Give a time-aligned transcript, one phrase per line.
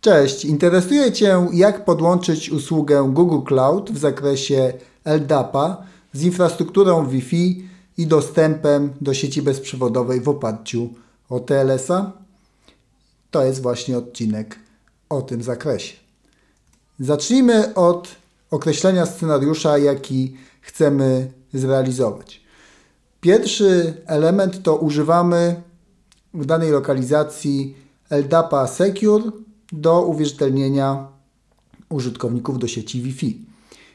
[0.00, 4.72] Cześć, interesuje Cię, jak podłączyć usługę Google Cloud w zakresie
[5.04, 5.76] LDAP-a
[6.12, 10.88] z infrastrukturą Wi-Fi i dostępem do sieci bezprzewodowej w oparciu
[11.28, 12.12] o TLS-a?
[13.30, 14.58] To jest właśnie odcinek
[15.08, 15.96] o tym zakresie.
[17.00, 18.08] Zacznijmy od
[18.50, 22.40] określenia scenariusza, jaki chcemy zrealizować.
[23.20, 25.62] Pierwszy element to używamy
[26.34, 27.76] w danej lokalizacji
[28.10, 29.32] LDAP-a Secure
[29.72, 31.08] do uwierzytelnienia
[31.88, 33.44] użytkowników do sieci Wi-Fi.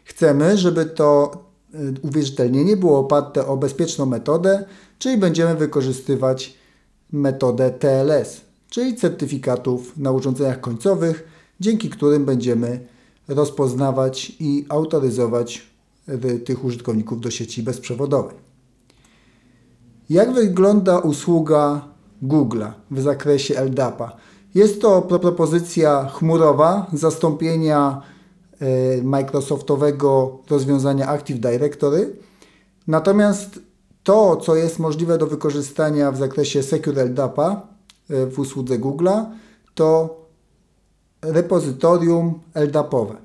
[0.03, 1.38] Chcemy, żeby to
[1.75, 4.66] y, uwierzytelnienie było oparte o bezpieczną metodę,
[4.99, 6.57] czyli będziemy wykorzystywać
[7.11, 11.27] metodę TLS, czyli certyfikatów na urządzeniach końcowych,
[11.59, 12.88] dzięki którym będziemy
[13.27, 15.75] rozpoznawać i autoryzować
[16.45, 18.35] tych użytkowników do sieci bezprzewodowej.
[20.09, 21.88] Jak wygląda usługa
[22.23, 24.17] Google'a w zakresie LDAP-a?
[24.55, 28.02] Jest to propozycja chmurowa zastąpienia
[28.59, 32.16] e, Microsoftowego rozwiązania Active Directory.
[32.88, 33.59] Natomiast
[34.03, 37.67] to, co jest możliwe do wykorzystania w zakresie Secure LDAP-a
[38.09, 39.25] e, w usłudze Google'a,
[39.73, 40.17] to
[41.22, 43.16] repozytorium LDAP-owe.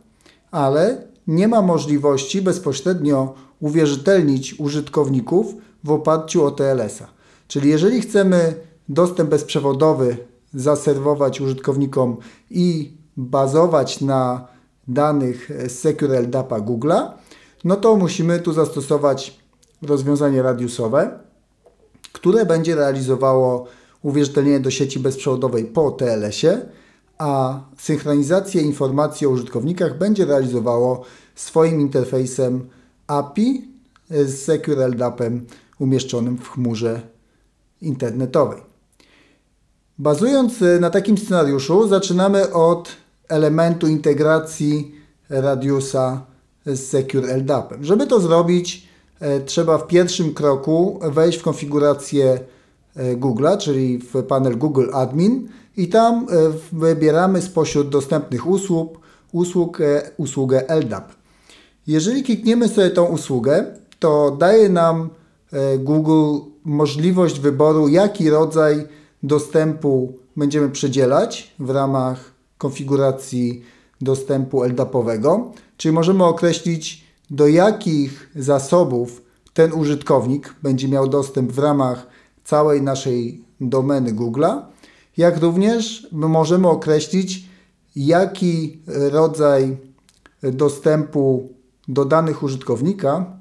[0.51, 7.09] Ale nie ma możliwości bezpośrednio uwierzytelnić użytkowników w oparciu o TLS-a.
[7.49, 8.55] Czyli jeżeli chcemy
[8.89, 12.17] dostęp bezprzewodowy zaserwować użytkownikom
[12.51, 14.49] i bazować na
[14.89, 17.11] danych Secure LDAP-a Google'a,
[17.65, 19.41] no to musimy tu zastosować
[19.83, 21.19] rozwiązanie radiusowe,
[22.13, 23.67] które będzie realizowało
[24.03, 26.61] uwierzytelnienie do sieci bezprzewodowej po TLS-ie,
[27.19, 32.69] a synchronizację informacji o użytkownikach będzie realizowało swoim interfejsem
[33.07, 33.69] API
[34.11, 35.47] z Secure LDAP-em
[35.79, 37.01] umieszczonym w chmurze
[37.81, 38.70] internetowej.
[40.01, 42.89] Bazując e, na takim scenariuszu, zaczynamy od
[43.29, 44.95] elementu integracji
[45.31, 46.23] Radiusa
[46.67, 47.85] z Secure LDAP-em.
[47.85, 48.89] Żeby to zrobić,
[49.21, 52.41] e, trzeba w pierwszym kroku wejść w konfigurację
[52.97, 56.27] e, Google'a, czyli w panel Google Admin i tam
[56.73, 59.01] wybieramy spośród dostępnych usług,
[59.33, 59.79] usług
[60.17, 61.13] usługę LDAP.
[61.87, 63.65] Jeżeli klikniemy sobie tą usługę,
[63.99, 65.11] to daje nam
[65.79, 68.87] Google możliwość wyboru, jaki rodzaj
[69.23, 73.65] dostępu będziemy przydzielać w ramach konfiguracji
[74.01, 79.23] dostępu LDAP-owego, czyli możemy określić do jakich zasobów
[79.55, 82.07] ten użytkownik będzie miał dostęp w ramach
[82.45, 84.63] całej naszej domeny Google'a,
[85.17, 87.51] jak również możemy określić
[87.97, 89.77] jaki rodzaj
[90.43, 91.49] dostępu
[91.89, 93.41] do danych użytkownika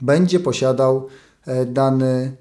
[0.00, 1.06] będzie posiadał
[1.46, 2.36] e, dany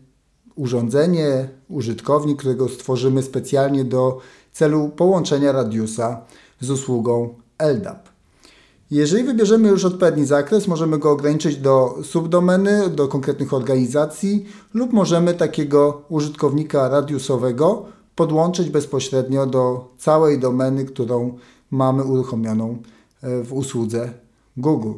[0.60, 4.20] urządzenie, użytkownik, którego stworzymy specjalnie do
[4.52, 6.22] celu połączenia radiusa
[6.60, 8.10] z usługą LDAP.
[8.92, 15.34] Jeżeli wybierzemy już odpowiedni zakres, możemy go ograniczyć do subdomeny, do konkretnych organizacji lub możemy
[15.34, 21.38] takiego użytkownika radiusowego podłączyć bezpośrednio do całej domeny, którą
[21.72, 22.78] mamy uruchomioną
[23.22, 24.14] e, w usłudze
[24.58, 24.94] Google.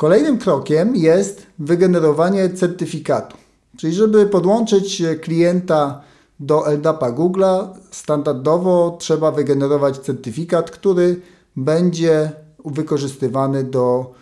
[0.00, 3.36] Kolejnym krokiem jest wygenerowanie certyfikatu.
[3.76, 6.00] Czyli żeby podłączyć klienta
[6.40, 11.20] do LDAP-a Google'a, standardowo trzeba wygenerować certyfikat, który
[11.56, 12.32] będzie
[12.64, 14.14] wykorzystywany do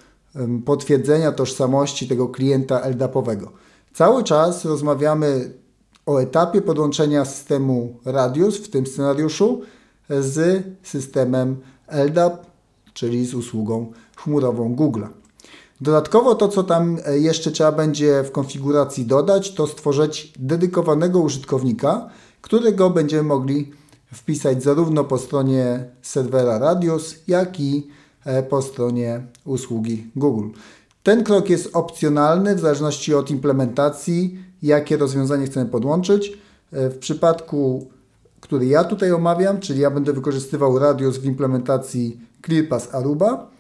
[0.65, 3.53] potwierdzenia tożsamości tego klienta LDAP-owego.
[3.95, 5.53] Cały czas rozmawiamy
[6.07, 9.63] o etapie podłączenia systemu Radius w tym scenariuszu
[10.09, 11.57] z systemem
[11.89, 12.47] LDAP,
[12.95, 15.09] czyli z usługą chmurową Google'a.
[15.81, 22.09] Dodatkowo to, co tam e, jeszcze trzeba będzie w konfiguracji dodać, to stworzyć dedykowanego użytkownika,
[22.41, 23.73] którego będziemy mogli
[24.15, 27.89] wpisać zarówno po stronie serwera Radius, jak i
[28.25, 30.49] e, po stronie usługi Google.
[31.03, 36.39] Ten krok jest opcjonalny w zależności od implementacji, jakie rozwiązanie chcemy podłączyć.
[36.73, 37.87] E, w przypadku,
[38.41, 43.58] który ja tutaj omawiam, czyli ja będę wykorzystywał Radius w implementacji ClearPass Aruba,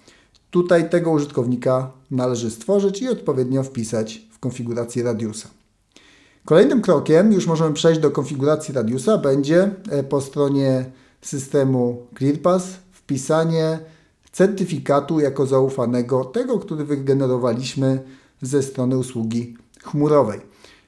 [0.51, 5.49] Tutaj tego użytkownika należy stworzyć i odpowiednio wpisać w konfigurację radiusa.
[6.45, 10.85] Kolejnym krokiem, już możemy przejść do konfiguracji radiusa, będzie e, po stronie
[11.21, 13.79] systemu ClearPass wpisanie
[14.33, 18.03] certyfikatu jako zaufanego, tego, który wygenerowaliśmy
[18.43, 20.41] ze strony usługi chmurowej.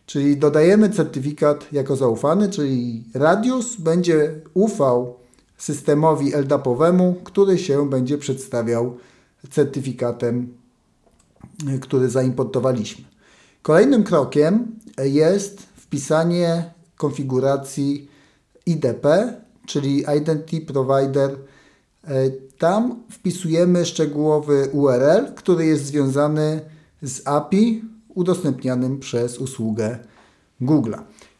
[0.06, 5.14] Czyli dodajemy certyfikat jako zaufany, czyli radius będzie ufał
[5.58, 8.96] systemowi LDAP-owemu, który się będzie przedstawiał
[9.50, 10.54] certyfikatem,
[11.80, 13.04] który zaimportowaliśmy.
[13.62, 18.08] Kolejnym krokiem jest wpisanie konfiguracji
[18.66, 19.34] IDP,
[19.66, 21.30] czyli Identity Provider.
[22.04, 26.60] E, tam wpisujemy szczegółowy URL, który jest związany
[27.02, 27.82] z API
[28.14, 29.98] udostępnianym przez usługę
[30.60, 30.94] Google.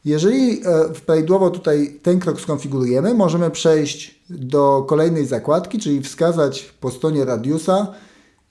[0.05, 6.91] Jeżeli e, prawidłowo tutaj ten krok skonfigurujemy, możemy przejść do kolejnej zakładki, czyli wskazać po
[6.91, 7.95] stronie Radiusa,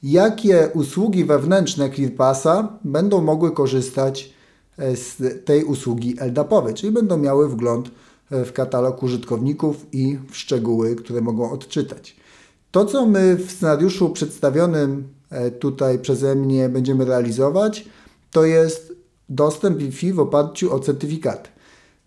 [0.03, 4.33] jakie usługi wewnętrzne ClearPassa będą mogły korzystać
[4.77, 7.91] e, z tej usługi LDAP-owej, czyli będą miały wgląd
[8.31, 12.15] e, w katalog użytkowników i w szczegóły, które mogą odczytać.
[12.71, 15.07] To, co my w scenariuszu przedstawionym
[15.59, 17.85] tutaj przeze mnie będziemy realizować,
[18.31, 18.98] to jest
[19.29, 21.49] dostęp Wi-Fi w oparciu o certyfikaty.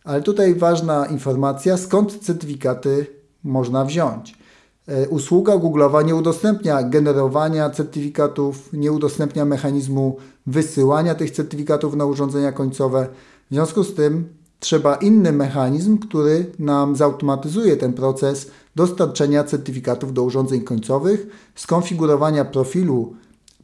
[0.04, 3.06] Ale tutaj ważna informacja, skąd certyfikaty
[3.44, 4.34] można wziąć.
[4.88, 10.16] E, usługa Google'owa nie udostępnia generowania certyfikatów, nie udostępnia mechanizmu
[10.46, 13.08] wysyłania tych certyfikatów na urządzenia końcowe.
[13.50, 14.28] W związku z tym
[14.60, 23.14] trzeba inny mechanizm, który nam zautomatyzuje ten proces dostarczenia certyfikatów do urządzeń końcowych, skonfigurowania profilu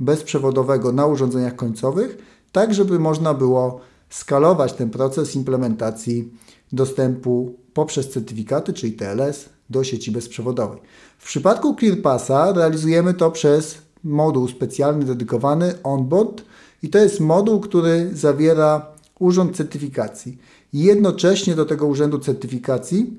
[0.01, 2.19] bezprzewodowego na urządzeniach końcowych
[2.53, 3.81] tak żeby można było
[4.11, 6.33] skalować ten proces implementacji
[6.73, 10.81] dostępu poprzez certyfikaty, czyli TLS, do sieci bezprzewodowej.
[11.19, 16.43] W przypadku ClearPassa realizujemy to przez moduł specjalny dedykowany onboard
[16.83, 18.87] i to jest moduł, który zawiera
[19.19, 20.39] urząd certyfikacji.
[20.73, 23.15] Jednocześnie do tego urzędu certyfikacji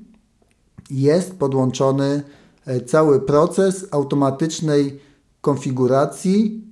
[0.91, 2.23] jest podłączony
[2.65, 4.99] e, cały proces automatycznej
[5.41, 6.68] konfiguracji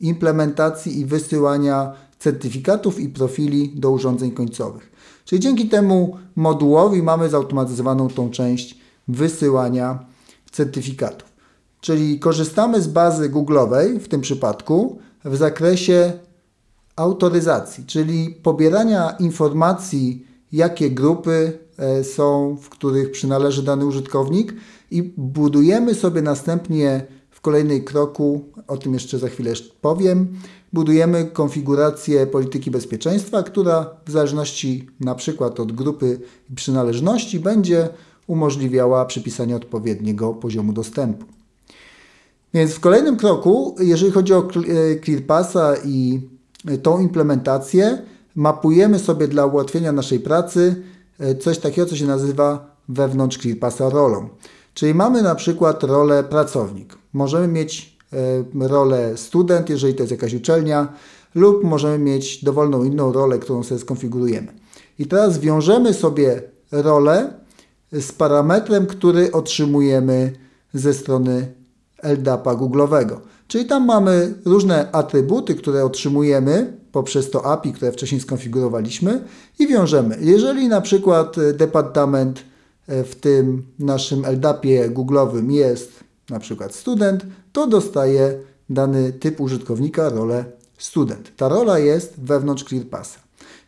[0.00, 4.92] implementacji i wysyłania certyfikatów i profili do urządzeń końcowych.
[5.24, 10.06] Czyli dzięki temu modułowi mamy zautomatyzowaną tą część wysyłania
[10.50, 11.32] certyfikatów.
[11.80, 16.12] Czyli korzystamy z bazy Google'owej w tym przypadku w zakresie
[16.96, 24.54] autoryzacji, czyli pobierania informacji, jakie grupy e, są, w których przynależy dany użytkownik
[24.90, 27.06] i budujemy sobie następnie
[27.40, 30.28] w kolejnej kroku, o tym jeszcze za chwilę powiem,
[30.72, 36.20] budujemy konfigurację polityki bezpieczeństwa, która w zależności na przykład od grupy
[36.50, 37.88] i przynależności będzie
[38.26, 41.26] umożliwiała przypisanie odpowiedniego poziomu dostępu.
[42.54, 44.48] Więc w kolejnym kroku, jeżeli chodzi o
[45.04, 46.20] ClearPassa i
[46.82, 48.02] tą implementację,
[48.34, 50.82] mapujemy sobie dla ułatwienia naszej pracy
[51.18, 54.28] e, coś takiego, co się nazywa wewnątrz ClearPassa rolą.
[54.74, 56.98] Czyli mamy na przykład rolę pracownik.
[57.12, 60.92] Możemy mieć e, rolę student, jeżeli to jest jakaś uczelnia,
[61.34, 64.52] lub możemy mieć dowolną inną rolę, którą sobie skonfigurujemy.
[64.98, 67.32] I teraz wiążemy sobie rolę
[67.92, 70.32] z parametrem, który otrzymujemy
[70.74, 71.54] ze strony
[72.02, 73.16] LDAP-a Google'owego.
[73.48, 79.24] Czyli tam mamy różne atrybuty, które otrzymujemy poprzez to API, które wcześniej skonfigurowaliśmy
[79.58, 80.18] i wiążemy.
[80.20, 82.49] Jeżeli na przykład departament E,
[83.04, 88.40] w tym naszym LDAP-ie Google'owym jest na przykład student, to dostaje
[88.70, 90.44] dany typ użytkownika rolę
[90.78, 91.36] student.
[91.36, 93.20] Ta rola jest wewnątrz ClearPassa.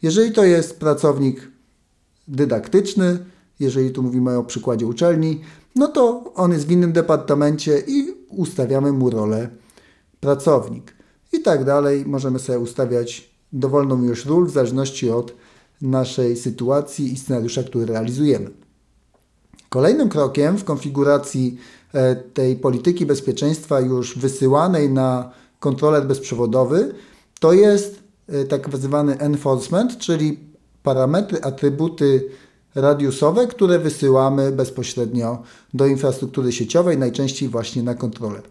[0.02, 1.50] Jeżeli to jest pracownik
[2.28, 3.18] dydaktyczny,
[3.60, 5.40] jeżeli tu mówimy o przykładzie uczelni,
[5.76, 9.48] no to on jest w innym departamencie i ustawiamy mu rolę
[10.20, 10.94] pracownik.
[11.32, 15.34] I tak dalej możemy sobie ustawiać dowolną już ról w zależności od
[15.82, 18.61] naszej sytuacji i scenariusza, który realizujemy.
[19.72, 21.58] Kolejnym krokiem w konfiguracji
[21.92, 26.94] e, tej polityki bezpieczeństwa już wysyłanej na kontroler bezprzewodowy
[27.40, 30.38] to jest e, tak zwany enforcement, czyli
[30.82, 32.28] parametry, atrybuty
[32.74, 35.42] radiusowe, które wysyłamy bezpośrednio
[35.74, 38.42] do infrastruktury sieciowej, najczęściej właśnie na kontroler.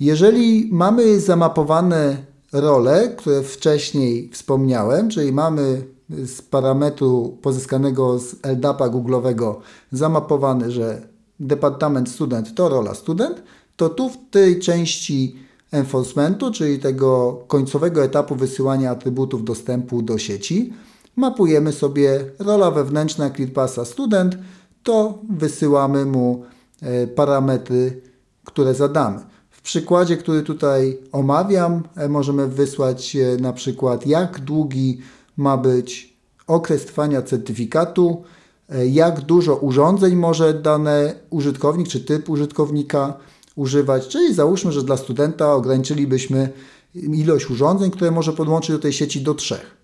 [0.00, 2.16] Jeżeli mamy zamapowane
[2.52, 5.82] role, które wcześniej wspomniałem, czyli mamy
[6.26, 9.54] z parametru pozyskanego z LDAP-a Google'owego
[9.92, 11.08] zamapowany, że
[11.40, 13.42] departament student to rola student,
[13.76, 15.36] to tu w tej części
[15.72, 20.72] enforcementu, czyli tego końcowego etapu wysyłania atrybutów dostępu do sieci,
[21.16, 24.38] mapujemy sobie rola wewnętrzna ClearPassa student,
[24.82, 26.44] to wysyłamy mu
[26.82, 28.00] e, parametry,
[28.44, 29.18] które zadamy.
[29.50, 34.98] W przykładzie, który tutaj omawiam, e, możemy wysłać e, na przykład jak długi
[35.36, 38.22] ma być okres trwania certyfikatu,
[38.68, 43.14] e, jak dużo urządzeń może dany użytkownik czy typ użytkownika
[43.56, 44.08] używać.
[44.08, 46.52] Czyli załóżmy, że dla studenta ograniczylibyśmy
[46.94, 49.76] ilość urządzeń, które może podłączyć do tej sieci do trzech.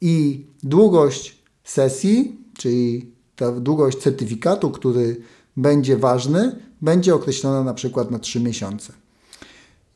[0.00, 5.16] I długość sesji, czyli ta długość certyfikatu, który
[5.56, 8.92] będzie ważny, będzie określona na przykład na 3 miesiące.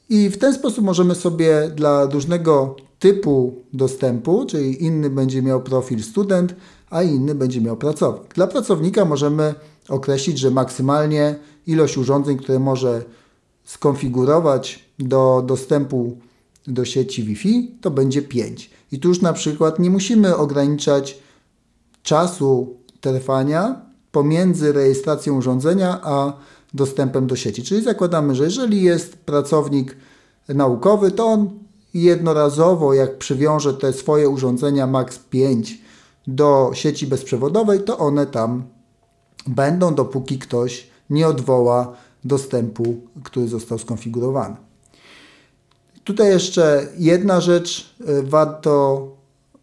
[0.09, 6.03] I w ten sposób możemy sobie dla różnego typu dostępu, czyli inny będzie miał profil
[6.03, 6.55] student,
[6.91, 8.35] a inny będzie miał pracownik.
[8.35, 9.55] Dla pracownika możemy
[9.89, 11.35] określić, że maksymalnie
[11.67, 13.05] ilość urządzeń, które może
[13.65, 16.17] skonfigurować do dostępu
[16.67, 18.71] do sieci Wi-Fi, to będzie 5.
[18.93, 21.19] I tu już na przykład nie musimy ograniczać
[22.03, 23.81] czasu trwania
[24.13, 26.33] pomiędzy rejestracją urządzenia a
[26.75, 27.63] dostępem do sieci.
[27.63, 29.97] Czyli zakładamy, że jeżeli jest pracownik
[30.49, 31.51] naukowy, to on
[31.95, 35.79] jednorazowo, jak przywiąże te swoje urządzenia MAX 5
[36.27, 38.63] do sieci bezprzewodowej, to one tam
[39.47, 41.93] będą, dopóki ktoś nie odwoła
[42.25, 44.57] dostępu, który został skonfigurowany.
[46.05, 49.07] Tutaj jeszcze jedna rzecz, warto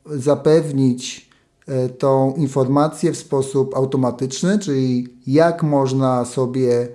[0.06, 1.30] zapewnić
[1.68, 6.88] e, tą informację w sposób automatyczny, czyli jak można sobie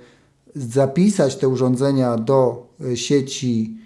[0.55, 3.77] zapisać te urządzenia do e, sieci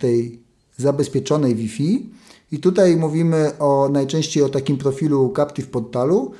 [0.00, 0.41] tej
[0.82, 2.10] zabezpieczonej Wi-Fi.
[2.52, 6.32] I tutaj mówimy o najczęściej o takim profilu Captive Portalu.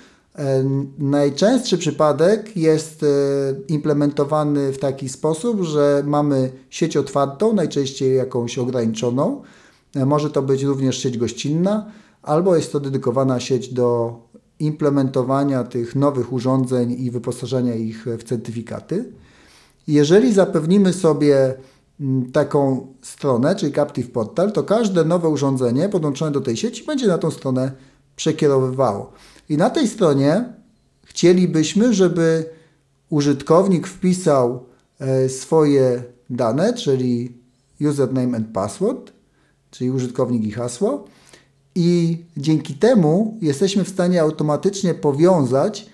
[0.99, 3.05] Najczęstszy przypadek jest
[3.69, 9.43] implementowany w taki sposób, że mamy sieć otwartą, najczęściej jakąś ograniczoną.
[10.07, 11.91] Może to być również sieć gościnna,
[12.23, 14.17] albo jest to dedykowana sieć do
[14.59, 19.05] implementowania tych nowych urządzeń i wyposażenia ich w certyfikaty.
[19.87, 21.55] Jeżeli zapewnimy sobie
[22.33, 27.19] taką stronę, czyli Captive Portal, to każde nowe urządzenie podłączone do tej sieci będzie na
[27.19, 27.73] tą stronę
[28.17, 29.13] przekierowywało.
[29.49, 30.45] I na tej stronie
[31.05, 32.45] chcielibyśmy, żeby
[33.11, 34.65] użytkownik wpisał
[34.99, 37.39] e, swoje dane, czyli
[37.81, 39.13] username and password,
[39.71, 41.05] czyli użytkownik i hasło.
[41.75, 45.87] I dzięki temu jesteśmy w stanie automatycznie powiązać,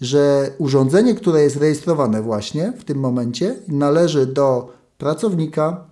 [0.00, 5.84] że urządzenie, które jest rejestrowane właśnie w tym momencie, należy do pracownika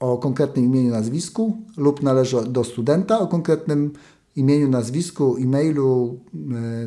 [0.00, 3.92] o konkretnym imieniu, nazwisku lub należy do studenta o konkretnym
[4.36, 6.38] imieniu, nazwisku, e-mailu, e,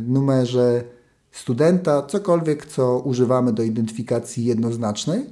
[0.02, 0.84] numerze
[1.32, 5.26] studenta, cokolwiek, co używamy do identyfikacji jednoznacznej.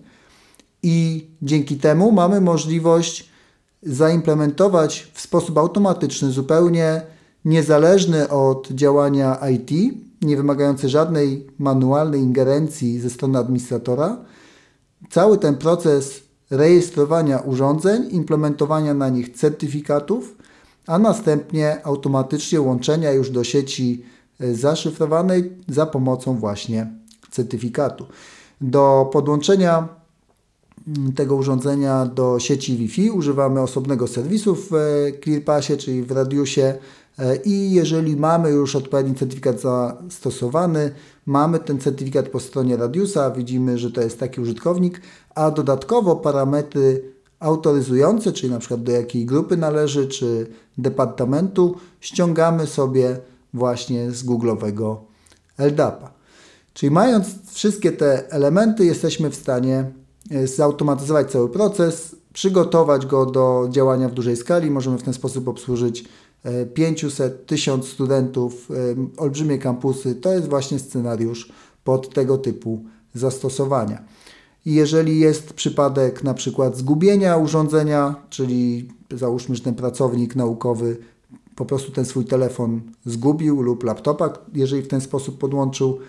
[0.83, 3.29] I dzięki temu mamy możliwość
[3.83, 7.01] zaimplementować w sposób automatyczny, zupełnie
[7.45, 9.71] niezależny od działania IT,
[10.21, 14.17] nie wymagający żadnej manualnej ingerencji ze strony administratora,
[15.09, 20.35] cały ten proces rejestrowania urządzeń, implementowania na nich certyfikatów,
[20.87, 24.03] a następnie automatycznie łączenia już do sieci
[24.39, 26.91] e, zaszyfrowanej za pomocą właśnie
[27.31, 28.05] certyfikatu.
[28.61, 30.00] Do podłączenia
[31.15, 34.77] tego urządzenia do sieci Wi-Fi używamy osobnego serwisu w e,
[35.23, 36.73] ClearPassie, czyli w radiusie
[37.19, 40.91] E, I jeżeli mamy już odpowiedni certyfikat zastosowany,
[41.25, 45.01] mamy ten certyfikat po stronie Radiusa, widzimy, że to jest taki użytkownik,
[45.35, 50.47] a dodatkowo parametry autoryzujące, czyli na przykład do jakiej grupy należy, czy
[50.77, 53.19] departamentu, ściągamy sobie
[53.53, 54.95] właśnie z Google'owego
[55.57, 56.11] LDAP-a.
[56.73, 59.91] Czyli mając wszystkie te elementy, jesteśmy w stanie
[60.45, 64.71] zautomatyzować cały proces, przygotować go do działania w dużej skali.
[64.71, 66.05] Możemy w ten sposób obsłużyć
[66.73, 68.69] 500, 1000 studentów,
[69.17, 71.51] olbrzymie kampusy, to jest właśnie scenariusz
[71.83, 74.03] pod tego typu zastosowania.
[74.65, 80.97] I jeżeli jest przypadek na przykład zgubienia urządzenia, czyli załóżmy, że ten pracownik naukowy
[81.55, 85.99] po prostu ten swój telefon zgubił lub laptopa, jeżeli w ten sposób podłączył,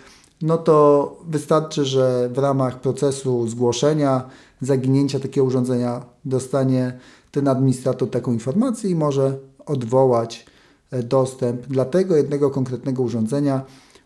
[0.42, 4.24] no to wystarczy, że w ramach procesu zgłoszenia
[4.60, 6.98] zaginięcia takiego urządzenia dostanie
[7.30, 10.46] ten administrator taką informację i może odwołać
[10.90, 13.62] e, dostęp dla tego jednego konkretnego urządzenia,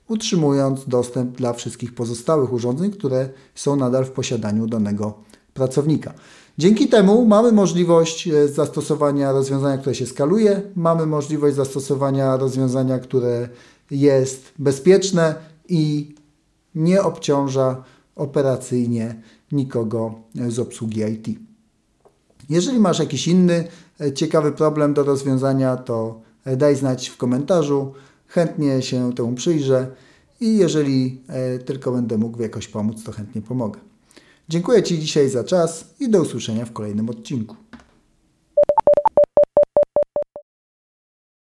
[0.09, 5.15] utrzymując dostęp dla wszystkich pozostałych urządzeń, które są nadal w posiadaniu danego
[5.55, 6.15] pracownika.
[6.59, 13.49] Dzięki temu mamy możliwość e, zastosowania rozwiązania, które się skaluje, mamy możliwość zastosowania rozwiązania, które
[13.91, 15.35] jest bezpieczne
[15.69, 16.15] i
[16.77, 17.83] nie obciąża
[18.17, 20.15] operacyjnie nikogo
[20.49, 21.39] z obsługi IT.
[22.49, 23.69] Jeżeli masz jakiś inny
[24.01, 26.21] e, ciekawy problem do rozwiązania, to
[26.57, 27.93] daj znać w komentarzu.
[28.27, 29.87] Chętnie się temu przyjrzę
[30.41, 33.81] i jeżeli e, tylko będę mógł jakoś pomóc, to chętnie pomogę.
[34.49, 37.57] Dziękuję Ci dzisiaj za czas i do usłyszenia w kolejnym odcinku.